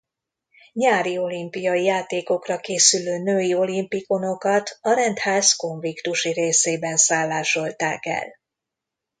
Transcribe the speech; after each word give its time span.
Nyári 0.73 1.17
Olimpiai 1.17 1.83
Játékokra 1.83 2.59
készülő 2.59 3.17
női 3.23 3.53
olimpikonokat 3.55 4.77
a 4.81 4.93
rendház 4.93 5.51
konviktusi 5.53 6.31
részében 6.31 6.97
szállásolták 6.97 8.05
el. 8.05 8.37